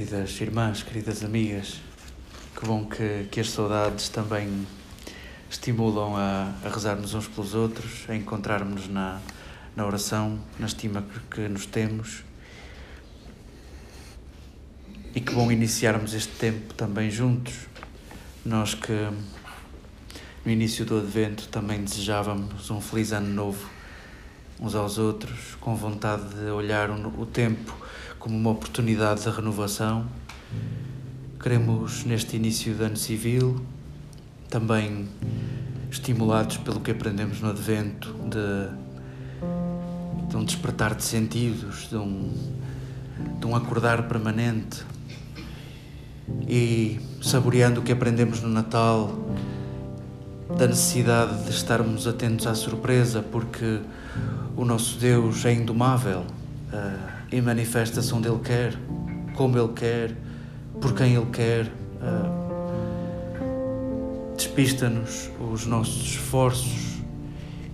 queridas 0.00 0.40
irmãs, 0.40 0.82
queridas 0.82 1.22
amigas. 1.22 1.78
Que 2.58 2.64
bom 2.64 2.86
que, 2.86 3.28
que 3.30 3.38
as 3.38 3.50
saudades 3.50 4.08
também 4.08 4.66
estimulam 5.50 6.16
a, 6.16 6.54
a 6.64 6.68
rezarmos 6.70 7.12
uns 7.12 7.28
pelos 7.28 7.54
outros, 7.54 8.08
a 8.08 8.16
encontrarmos 8.16 8.88
na, 8.88 9.20
na 9.76 9.84
oração, 9.84 10.40
na 10.58 10.64
estima 10.64 11.02
que, 11.02 11.36
que 11.36 11.48
nos 11.48 11.66
temos. 11.66 12.24
E 15.14 15.20
que 15.20 15.34
bom 15.34 15.52
iniciarmos 15.52 16.14
este 16.14 16.32
tempo 16.32 16.72
também 16.72 17.10
juntos. 17.10 17.52
Nós 18.42 18.72
que 18.72 19.10
no 20.46 20.50
início 20.50 20.86
do 20.86 20.96
Advento 20.96 21.46
também 21.48 21.84
desejávamos 21.84 22.70
um 22.70 22.80
feliz 22.80 23.12
ano 23.12 23.28
novo 23.28 23.68
uns 24.58 24.74
aos 24.74 24.96
outros, 24.96 25.56
com 25.60 25.76
vontade 25.76 26.26
de 26.36 26.50
olhar 26.50 26.90
o 26.90 27.26
tempo 27.26 27.89
como 28.20 28.36
uma 28.36 28.50
oportunidade 28.50 29.22
de 29.22 29.30
renovação. 29.30 30.04
Queremos, 31.42 32.04
neste 32.04 32.36
início 32.36 32.74
de 32.74 32.84
ano 32.84 32.96
civil, 32.96 33.60
também 34.50 35.08
estimulados 35.90 36.58
pelo 36.58 36.80
que 36.80 36.90
aprendemos 36.90 37.40
no 37.40 37.48
Advento, 37.48 38.14
de, 38.28 38.68
de 40.28 40.36
um 40.36 40.44
despertar 40.44 40.94
de 40.94 41.02
sentidos, 41.02 41.88
de 41.88 41.96
um, 41.96 42.30
de 43.40 43.46
um 43.46 43.56
acordar 43.56 44.06
permanente 44.06 44.84
e 46.46 47.00
saboreando 47.22 47.80
o 47.80 47.82
que 47.82 47.90
aprendemos 47.90 48.42
no 48.42 48.50
Natal, 48.50 49.18
da 50.58 50.66
necessidade 50.66 51.44
de 51.44 51.50
estarmos 51.50 52.06
atentos 52.06 52.46
à 52.46 52.54
surpresa, 52.54 53.22
porque 53.22 53.80
o 54.56 54.64
nosso 54.64 54.98
Deus 54.98 55.42
é 55.46 55.54
indomável. 55.54 56.26
Uh, 56.70 57.19
e 57.32 57.40
manifesta-se 57.40 58.12
onde 58.14 58.28
Ele 58.28 58.40
quer, 58.40 58.74
como 59.34 59.58
Ele 59.58 59.72
quer, 59.72 60.16
por 60.80 60.94
quem 60.94 61.14
Ele 61.14 61.26
quer. 61.26 61.66
Uh, 61.66 62.50
Despista-nos 64.36 65.30
os 65.52 65.66
nossos 65.66 66.02
esforços 66.02 66.98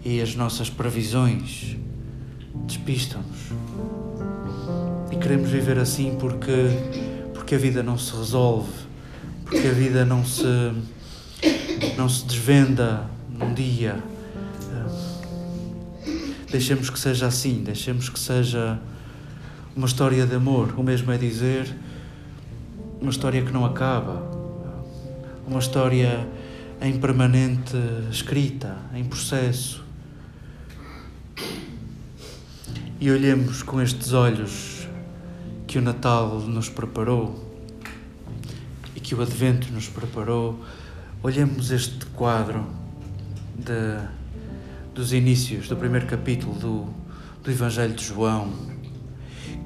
e 0.05 0.21
as 0.21 0.35
nossas 0.35 0.69
previsões. 0.69 1.77
Despistam-nos. 2.67 3.53
E 5.13 5.17
queremos 5.17 5.49
viver 5.49 5.79
assim 5.79 6.17
porque, 6.19 6.53
porque 7.33 7.55
a 7.55 7.59
vida 7.59 7.83
não 7.83 7.97
se 7.97 8.15
resolve, 8.17 8.73
porque 9.45 9.69
a 9.69 9.73
vida 9.73 10.05
não 10.05 10.25
se, 10.25 10.43
não 11.97 12.09
se 12.09 12.27
desvenda 12.27 13.09
num 13.31 13.55
dia. 13.55 14.03
Uh, 14.65 15.17
deixemos 16.51 16.91
que 16.91 16.99
seja 16.99 17.29
assim, 17.29 17.63
deixemos 17.63 18.09
que 18.09 18.19
seja 18.19 18.81
uma 19.77 19.87
história 19.87 20.27
de 20.27 20.35
amor. 20.35 20.75
O 20.79 20.83
mesmo 20.83 21.13
é 21.13 21.19
dizer 21.19 21.77
uma 22.99 23.11
história 23.11 23.43
que 23.43 23.53
não 23.53 23.65
acaba, 23.67 24.23
uma 25.47 25.59
história 25.59 26.27
em 26.81 26.99
permanente 26.99 27.77
escrita, 28.11 28.79
em 28.95 29.05
processo. 29.05 29.85
E 32.99 33.11
olhemos 33.11 33.63
com 33.63 33.81
estes 33.83 34.15
olhos 34.15 34.89
que 35.67 35.79
o 35.79 35.83
Natal 35.83 36.41
nos 36.41 36.71
preparou 36.71 37.45
e 38.95 39.01
que 39.01 39.15
o 39.15 39.21
Advento 39.21 39.71
nos 39.71 39.89
preparou, 39.89 40.65
olhemos 41.23 41.71
este 41.71 42.07
quadro 42.07 42.67
de, 43.55 43.99
dos 44.95 45.13
inícios 45.13 45.69
do 45.69 45.77
primeiro 45.77 46.07
capítulo 46.07 46.55
do, 46.55 46.89
do 47.43 47.51
Evangelho 47.51 47.95
de 47.95 48.03
João 48.03 48.76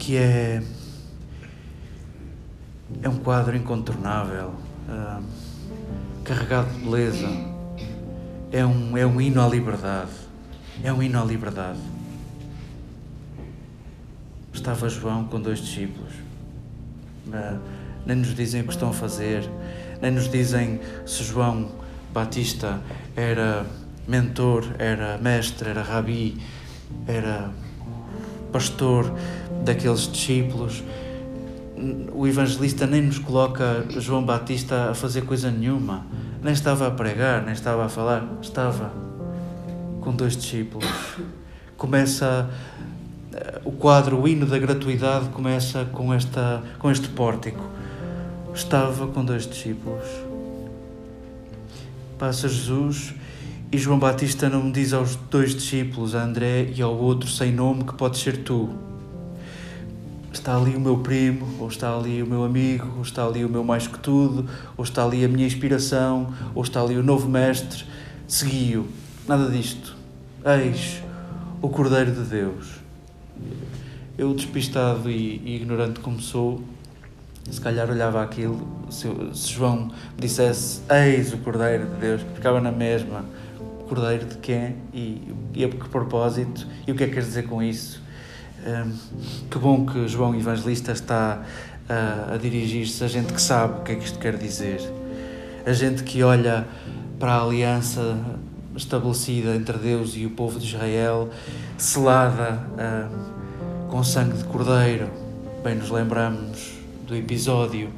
que 0.01 0.17
é 0.17 0.63
é 3.03 3.09
um 3.09 3.19
quadro 3.19 3.55
incontornável, 3.55 4.55
uh, 4.89 5.23
carregado 6.25 6.73
de 6.75 6.81
beleza, 6.81 7.29
é 8.51 8.65
um, 8.65 8.97
é 8.97 9.07
um 9.07 9.21
hino 9.21 9.45
à 9.45 9.47
liberdade, 9.47 10.11
é 10.83 10.93
um 10.93 11.03
hino 11.03 11.21
à 11.21 11.25
liberdade. 11.25 11.79
Estava 14.53 14.89
João 14.89 15.25
com 15.27 15.41
dois 15.41 15.61
discípulos, 15.61 16.15
uh, 17.29 17.61
nem 18.05 18.17
nos 18.17 18.35
dizem 18.35 18.63
o 18.63 18.65
que 18.65 18.73
estão 18.73 18.89
a 18.89 18.95
fazer, 18.95 19.49
nem 20.01 20.11
nos 20.11 20.29
dizem 20.29 20.81
se 21.07 21.23
João 21.23 21.71
Batista 22.13 22.81
era 23.15 23.67
mentor, 24.09 24.65
era 24.79 25.19
mestre, 25.19 25.69
era 25.69 25.83
rabi, 25.83 26.41
era 27.07 27.51
pastor 28.51 29.13
daqueles 29.65 30.11
discípulos. 30.11 30.83
O 32.13 32.27
evangelista 32.27 32.87
nem 32.87 33.03
nos 33.03 33.19
coloca 33.19 33.87
João 33.99 34.25
Batista 34.25 34.91
a 34.91 34.95
fazer 34.95 35.23
coisa 35.23 35.51
nenhuma, 35.51 36.05
nem 36.43 36.53
estava 36.53 36.87
a 36.87 36.91
pregar, 36.91 37.43
nem 37.43 37.55
estava 37.55 37.87
a 37.87 37.89
falar, 37.89 38.29
estava 38.43 38.93
com 40.01 40.15
dois 40.15 40.37
discípulos. 40.37 40.87
Começa 41.77 42.51
eh, 43.33 43.61
o 43.65 43.73
quadro, 43.73 44.21
o 44.21 44.29
hino 44.29 44.45
da 44.45 44.59
gratuidade 44.59 45.31
começa 45.31 45.87
com 45.87 46.13
esta 46.13 46.63
com 46.79 46.91
este 46.91 47.09
pórtico. 47.09 47.65
Estava 48.55 49.07
com 49.07 49.25
dois 49.25 49.47
discípulos. 49.47 50.05
Passa 52.19 52.49
Jesus 52.49 53.15
e 53.73 53.79
João 53.79 53.99
Batista 53.99 54.49
não 54.49 54.71
diz 54.71 54.93
aos 54.93 55.17
dois 55.17 55.55
discípulos, 55.55 56.15
a 56.15 56.23
André 56.25 56.73
e 56.75 56.83
ao 56.83 56.97
outro 56.97 57.29
sem 57.29 57.53
nome, 57.53 57.85
que 57.85 57.95
pode 57.95 58.19
ser 58.19 58.39
tu 58.39 58.69
está 60.33 60.57
ali 60.57 60.75
o 60.75 60.81
meu 60.81 60.99
primo, 60.99 61.47
ou 61.59 61.69
está 61.69 61.97
ali 61.97 62.23
o 62.23 62.27
meu 62.27 62.45
amigo, 62.45 62.89
ou 62.97 63.03
está 63.03 63.27
ali 63.27 63.45
o 63.45 63.49
meu 63.49 63.63
mais 63.63 63.87
que 63.87 63.99
tudo, 63.99 64.49
ou 64.77 64.85
está 64.85 65.05
ali 65.05 65.25
a 65.25 65.29
minha 65.29 65.47
inspiração, 65.47 66.33
ou 66.55 66.63
está 66.63 66.81
ali 66.81 66.97
o 66.97 67.03
novo 67.03 67.29
mestre, 67.29 67.85
segui-o. 68.27 68.87
Nada 69.29 69.51
disto. 69.51 69.97
Eis 70.45 71.03
o 71.61 71.69
Cordeiro 71.69 72.13
de 72.13 72.23
Deus. 72.23 72.81
Eu, 74.17 74.35
despistado 74.35 75.11
e, 75.11 75.57
ignorante 75.57 76.01
como 76.01 76.21
sou, 76.21 76.63
se 77.51 77.61
calhar 77.61 77.91
olhava 77.91 78.23
aquilo, 78.23 78.67
se, 78.91 79.09
se 79.35 79.53
João 79.53 79.87
me 79.87 80.21
dissesse 80.21 80.81
Eis 80.89 81.33
o 81.33 81.39
Cordeiro 81.39 81.87
de 81.87 81.97
Deus, 81.97 82.23
ficava 82.35 82.61
na 82.61 82.73
mesma. 82.73 83.25
Cordeiro 83.91 84.25
de 84.25 84.37
quem? 84.37 84.77
E, 84.95 85.35
e 85.53 85.65
a 85.65 85.69
que 85.69 85.89
propósito? 85.89 86.65
E 86.87 86.93
o 86.93 86.95
que 86.95 87.03
é 87.03 87.07
que 87.09 87.13
queres 87.15 87.27
dizer 87.27 87.49
com 87.49 87.61
isso? 87.61 88.01
que 89.51 89.59
bom 89.59 89.85
que 89.85 90.07
João 90.07 90.33
Evangelista 90.35 90.93
está 90.93 91.43
a, 91.89 92.35
a 92.35 92.37
dirigir-se 92.37 93.03
a 93.03 93.09
gente 93.09 93.33
que 93.33 93.43
sabe 93.43 93.81
o 93.81 93.83
que 93.83 93.91
é 93.91 93.95
que 93.97 94.05
isto 94.05 94.19
quer 94.21 94.37
dizer, 94.37 94.81
a 95.67 95.73
gente 95.73 96.05
que 96.05 96.23
olha 96.23 96.69
para 97.19 97.33
a 97.33 97.43
aliança 97.43 98.17
estabelecida 98.77 99.57
entre 99.57 99.77
Deus 99.77 100.15
e 100.15 100.25
o 100.25 100.31
povo 100.31 100.61
de 100.61 100.67
Israel, 100.67 101.31
selada 101.77 102.65
com 103.89 104.05
sangue 104.05 104.37
de 104.37 104.45
cordeiro. 104.45 105.11
Bem, 105.65 105.75
nos 105.75 105.91
lembramos 105.91 106.75
do 107.09 107.17
episódio. 107.17 107.91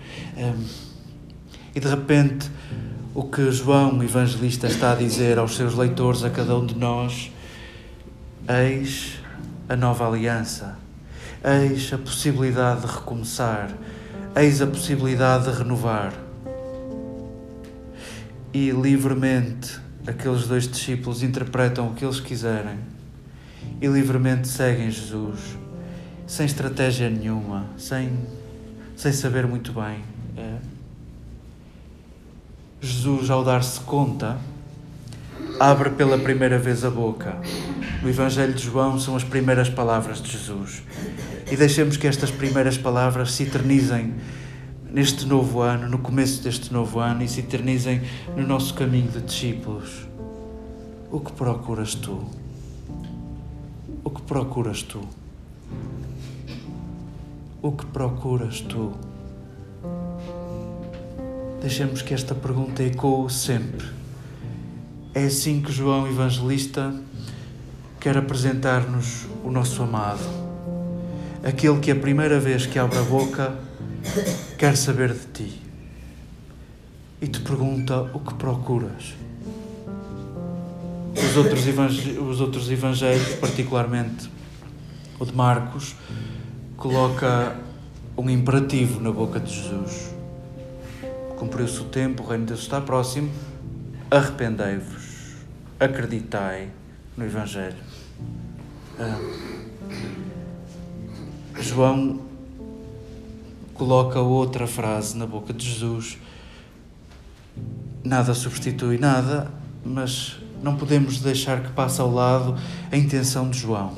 e 1.75 1.81
de 1.81 1.89
repente, 1.89 2.51
o 3.15 3.25
que 3.25 3.51
João 3.51 4.03
Evangelista 4.03 4.67
está 4.67 4.93
a 4.93 4.95
dizer 4.95 5.39
aos 5.39 5.57
seus 5.57 5.75
leitores, 5.75 6.25
a 6.25 6.31
cada 6.31 6.57
um 6.57 6.65
de 6.65 6.75
nós, 6.75 7.31
eis 8.49 9.21
a 9.69 9.77
nova 9.77 10.07
aliança. 10.07 10.79
Eis 11.45 11.93
a 11.93 11.99
possibilidade 11.99 12.83
de 12.83 12.87
recomeçar, 12.87 13.69
eis 14.37 14.63
a 14.63 14.67
possibilidade 14.67 15.51
de 15.51 15.59
renovar. 15.59 16.13
E 18.55 18.71
livremente 18.71 19.81
aqueles 20.07 20.47
dois 20.47 20.69
discípulos 20.69 21.23
interpretam 21.23 21.89
o 21.89 21.95
que 21.95 22.05
eles 22.05 22.21
quiserem 22.21 22.79
e 23.81 23.87
livremente 23.89 24.47
seguem 24.47 24.91
Jesus, 24.91 25.59
sem 26.27 26.47
estratégia 26.47 27.11
nenhuma, 27.11 27.67
sem, 27.77 28.17
sem 28.97 29.13
saber 29.13 29.47
muito 29.47 29.73
bem. 29.73 30.05
É. 30.37 30.72
Jesus, 32.83 33.31
ao 33.31 33.45
dar-se 33.45 33.81
conta, 33.81 34.37
abre 35.59 35.91
pela 35.91 36.19
primeira 36.19 36.59
vez 36.59 36.85
a 36.85 36.91
boca 36.91 37.37
no 38.03 38.09
Evangelho 38.09 38.53
de 38.53 38.65
João 38.65 38.99
são 38.99 39.15
as 39.15 39.23
primeiras 39.23 39.69
palavras 39.69 40.21
de 40.21 40.33
Jesus. 40.33 40.83
E 41.51 41.57
deixemos 41.57 41.97
que 41.97 42.09
estas 42.09 42.33
primeiras 42.33 42.77
palavras 42.77 43.31
se 43.31 43.45
eternizem 43.45 44.15
neste 44.91 45.25
novo 45.25 45.61
ano, 45.61 45.89
no 45.89 45.99
começo 45.99 46.43
deste 46.43 46.73
novo 46.73 46.99
ano, 46.99 47.23
e 47.23 47.29
se 47.29 47.39
eternizem 47.39 48.03
no 48.37 48.45
nosso 48.45 48.75
caminho 48.75 49.09
de 49.09 49.21
discípulos. 49.21 50.09
O 51.13 51.21
que 51.21 51.31
procuras 51.33 51.95
tu? 51.95 52.25
O 54.03 54.11
que 54.11 54.23
procuras 54.23 54.83
tu? 54.83 55.01
O 57.63 57.71
que 57.71 57.87
procuras 57.87 58.61
tu? 58.63 58.93
Deixemos 61.63 62.03
que 62.03 62.13
esta 62.13 62.35
pergunta 62.35 62.83
ecoe 62.83 63.31
sempre. 63.31 63.87
É 65.15 65.27
assim 65.27 65.63
que 65.63 65.71
João 65.71 66.09
Evangelista 66.09 66.93
quer 68.01 68.19
apresentar-nos 68.19 69.27
o 69.45 69.51
nosso 69.51 69.81
amado, 69.81 70.25
aquele 71.45 71.79
que 71.79 71.93
a 71.93 71.95
primeira 71.95 72.41
vez 72.41 72.67
que 72.67 72.81
abre 72.81 72.99
a 72.99 73.03
boca 73.03 73.57
quer 74.59 74.77
saber 74.77 75.13
de 75.13 75.27
ti 75.27 75.63
e 77.21 77.29
te 77.29 77.39
pergunta 77.39 78.11
o 78.13 78.19
que 78.19 78.35
procuras. 78.35 79.15
Os 81.15 81.37
outros, 81.37 81.65
os 82.29 82.41
outros 82.41 82.69
evangelhos, 82.73 83.37
particularmente 83.37 84.29
o 85.17 85.25
de 85.25 85.33
Marcos, 85.33 85.95
coloca 86.77 87.57
um 88.19 88.29
imperativo 88.29 88.99
na 89.01 89.13
boca 89.13 89.39
de 89.39 89.55
Jesus. 89.55 90.12
Cumpriu-se 91.43 91.81
o 91.81 91.85
tempo, 91.87 92.23
o 92.23 92.27
reino 92.29 92.45
de 92.45 92.53
Deus 92.53 92.61
está 92.61 92.81
próximo, 92.81 93.29
arrependei-vos, 94.09 95.39
acreditai 95.81 96.71
no 97.17 97.25
Evangelho. 97.25 97.75
Ah, 98.97 99.19
João 101.59 102.21
coloca 103.75 104.21
outra 104.21 104.69
frase 104.69 105.17
na 105.17 105.27
boca 105.27 105.53
de 105.53 105.69
Jesus. 105.69 106.17
Nada 108.05 108.35
substitui 108.35 108.97
nada, 108.97 109.51
mas 109.85 110.37
não 110.63 110.77
podemos 110.77 111.19
deixar 111.19 111.61
que 111.61 111.73
passe 111.73 112.01
ao 112.01 112.15
lado 112.15 112.57
a 112.89 112.97
intenção 112.97 113.51
de 113.51 113.59
João. 113.59 113.97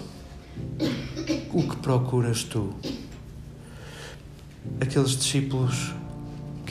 O 1.52 1.62
que 1.68 1.76
procuras 1.76 2.42
tu? 2.42 2.72
Aqueles 4.80 5.10
discípulos 5.10 5.92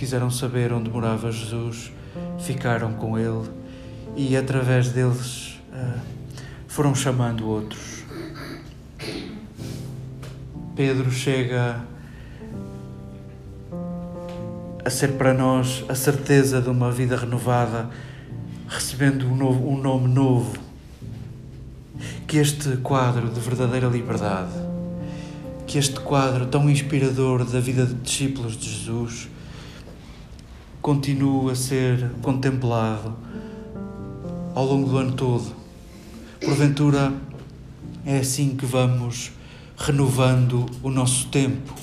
quiseram 0.04 0.30
saber 0.30 0.74
onde 0.74 0.90
morava 0.90 1.32
Jesus, 1.32 1.90
ficaram 2.38 2.92
com 2.92 3.18
ele 3.18 3.50
e 4.18 4.36
através 4.36 4.90
deles 4.90 5.58
uh, 5.72 5.98
foram 6.68 6.94
chamando 6.94 7.48
outros. 7.48 8.04
Pedro 10.76 11.10
chega 11.10 11.80
a 14.84 14.90
ser 14.90 15.14
para 15.14 15.34
nós 15.34 15.86
a 15.88 15.96
certeza 15.96 16.62
de 16.62 16.68
uma 16.68 16.92
vida 16.92 17.16
renovada, 17.16 17.90
recebendo 18.68 19.26
um, 19.26 19.38
novo, 19.38 19.70
um 19.70 19.82
nome 19.82 20.14
novo. 20.14 20.60
Que 22.28 22.40
este 22.40 22.76
quadro 22.76 23.30
de 23.30 23.40
verdadeira 23.40 23.88
liberdade, 23.88 24.52
que 25.66 25.78
este 25.78 26.02
quadro 26.02 26.46
tão 26.48 26.70
inspirador 26.70 27.46
da 27.46 27.62
vida 27.62 27.86
de 27.86 27.94
discípulos 27.94 28.58
de 28.58 28.70
Jesus, 28.70 29.30
continue 30.83 31.50
a 31.50 31.56
ser 31.56 32.12
contemplado 32.21 33.15
ao 34.53 34.65
longo 34.65 34.89
do 34.89 34.97
ano 34.97 35.13
todo. 35.13 35.56
Porventura, 36.44 37.13
é 38.06 38.18
assim 38.18 38.53
que 38.57 38.65
vamos 38.65 39.31
renovando 39.77 40.65
o 40.83 40.89
nosso 40.89 41.27
tempo, 41.30 41.74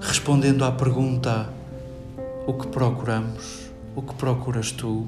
respondendo 0.00 0.64
à 0.64 0.72
pergunta 0.72 1.54
o 2.48 2.54
que 2.54 2.66
procuramos, 2.66 3.70
o 3.94 4.02
que 4.02 4.14
procuras 4.16 4.72
tu, 4.72 5.06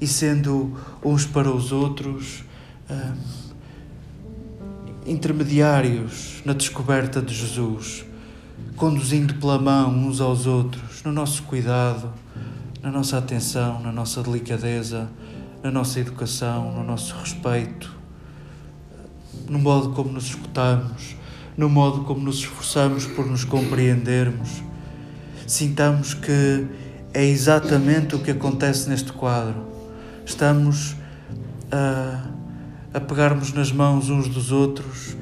e 0.00 0.06
sendo 0.06 0.78
uns 1.04 1.26
para 1.26 1.50
os 1.50 1.72
outros 1.72 2.44
hum, 2.88 3.16
intermediários 5.04 6.40
na 6.44 6.52
descoberta 6.52 7.20
de 7.20 7.34
Jesus, 7.34 8.04
conduzindo 8.76 9.34
pela 9.34 9.58
mão 9.58 9.90
uns 9.90 10.20
aos 10.20 10.46
outros, 10.46 11.02
no 11.02 11.12
nosso 11.12 11.42
cuidado, 11.44 12.12
na 12.82 12.90
nossa 12.90 13.18
atenção, 13.18 13.80
na 13.80 13.92
nossa 13.92 14.22
delicadeza, 14.22 15.08
na 15.62 15.70
nossa 15.70 16.00
educação, 16.00 16.72
no 16.72 16.84
nosso 16.84 17.14
respeito, 17.16 17.94
no 19.48 19.58
modo 19.58 19.90
como 19.90 20.12
nos 20.12 20.26
escutamos, 20.26 21.16
no 21.56 21.68
modo 21.68 22.04
como 22.04 22.20
nos 22.20 22.38
esforçamos 22.38 23.06
por 23.06 23.26
nos 23.26 23.44
compreendermos 23.44 24.62
sintamos 25.46 26.14
que 26.14 26.66
é 27.12 27.24
exatamente 27.24 28.14
o 28.14 28.18
que 28.18 28.30
acontece 28.30 28.88
neste 28.88 29.12
quadro. 29.12 29.66
Estamos 30.24 30.96
a, 31.70 32.24
a 32.92 33.00
pegarmos 33.00 33.52
nas 33.52 33.70
mãos 33.70 34.08
uns 34.08 34.28
dos 34.28 34.50
outros 34.50 35.16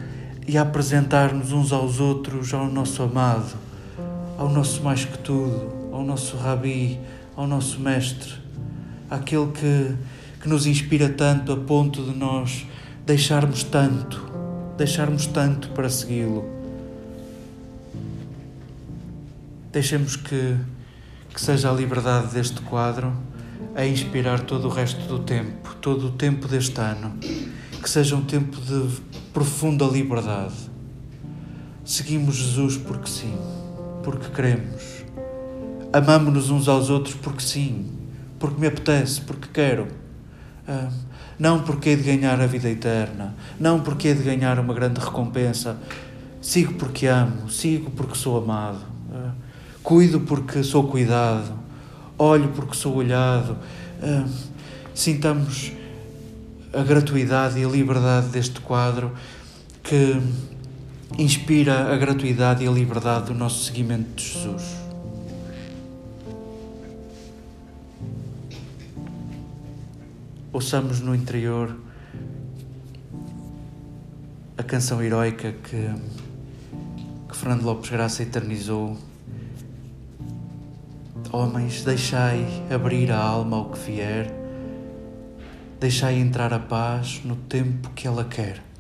e 0.47 0.59
a 0.59 0.63
apresentar-nos 0.63 1.53
uns 1.53 1.73
aos 1.73 2.01
outros 2.01 2.53
ao 2.53 2.69
nosso 2.69 3.03
amado, 3.03 3.55
ao 4.37 4.49
nosso 4.49 4.83
mais 4.83 5.05
que 5.05 5.19
tudo, 5.19 5.73
ao 5.93 6.05
nosso 6.05 6.37
rabi, 6.37 6.99
ao 7.37 7.47
nosso 7.47 7.81
mestre, 7.81 8.35
aquele 9.11 9.47
que, 9.53 9.95
que 10.41 10.49
nos 10.49 10.67
inspira 10.67 11.09
tanto 11.09 11.53
a 11.53 11.57
ponto 11.57 12.03
de 12.03 12.17
nós 12.17 12.67
deixarmos 13.07 13.65
tanto, 13.65 14.31
deixarmos 14.77 15.27
tanto 15.27 15.69
para 15.71 15.89
segui-lo. 15.89 16.45
Deixemos 19.71 20.17
que, 20.17 20.57
que 21.33 21.41
seja 21.41 21.71
a 21.71 21.73
liberdade 21.73 22.35
deste 22.35 22.61
quadro 22.63 23.13
a 23.75 23.87
inspirar 23.87 24.41
todo 24.41 24.67
o 24.67 24.71
resto 24.71 25.01
do 25.07 25.21
tempo, 25.21 25.75
todo 25.77 26.09
o 26.09 26.11
tempo 26.11 26.47
deste 26.47 26.79
ano. 26.81 27.19
Que 27.83 27.91
seja 27.91 28.15
um 28.15 28.23
tempo 28.23 28.61
de 28.61 29.01
profunda 29.33 29.85
liberdade. 29.85 30.55
Seguimos 31.85 32.37
Jesus 32.37 32.77
porque 32.77 33.11
sim, 33.11 33.37
porque 34.05 34.29
queremos. 34.29 35.05
Amamos-nos 35.93 36.49
uns 36.49 36.69
aos 36.69 36.89
outros 36.91 37.15
porque 37.17 37.43
sim, 37.43 37.91
porque 38.39 38.61
me 38.61 38.69
apetece, 38.69 39.21
porque 39.23 39.49
quero. 39.53 39.89
Ah, 40.67 40.91
não 41.39 41.63
porque 41.63 41.91
é 41.91 41.97
de 41.97 42.05
ganhar 42.05 42.41
a 42.41 42.47
vida 42.47 42.71
eterna, 42.71 43.35
não 43.59 43.81
porque 43.81 44.09
é 44.09 44.15
de 44.15 44.23
ganhar 44.23 44.61
uma 44.61 44.73
grande 44.73 45.01
recompensa. 45.01 45.77
Sigo 46.41 46.75
porque 46.75 47.09
amo, 47.09 47.51
sigo 47.51 47.91
porque 47.91 48.15
sou 48.15 48.39
amado. 48.39 48.79
Ah, 49.13 49.33
Cuido 49.83 50.21
porque 50.21 50.63
sou 50.63 50.87
cuidado, 50.87 51.53
olho 52.17 52.49
porque 52.51 52.77
sou 52.77 52.95
olhado. 52.95 53.57
Uh, 54.01 54.29
sintamos 54.95 55.73
a 56.73 56.83
gratuidade 56.83 57.59
e 57.59 57.65
a 57.65 57.69
liberdade 57.69 58.29
deste 58.29 58.61
quadro 58.61 59.13
que 59.83 60.21
inspira 61.19 61.93
a 61.93 61.97
gratuidade 61.97 62.65
e 62.65 62.69
a 62.69 62.71
liberdade 62.71 63.27
do 63.27 63.35
nosso 63.35 63.65
seguimento 63.65 64.15
de 64.15 64.25
Jesus. 64.25 64.63
Ouçamos 70.53 71.01
no 71.01 71.15
interior 71.15 71.77
a 74.57 74.63
canção 74.63 75.03
heroica 75.03 75.53
que, 75.53 75.91
que 77.29 77.37
Fernando 77.37 77.63
Lopes 77.63 77.91
Graça 77.91 78.23
eternizou 78.23 78.97
Homens, 81.35 81.83
deixai 81.83 82.47
abrir 82.71 83.11
a 83.11 83.19
alma 83.19 83.57
ao 83.57 83.71
que 83.71 83.79
vier, 83.79 84.42
deixai 85.83 86.21
entrar 86.21 86.55
a 86.55 86.61
paz 86.61 87.21
no 87.25 87.35
tempo 87.35 87.91
que 87.91 88.07
ela 88.07 88.25
quer. 88.25 88.72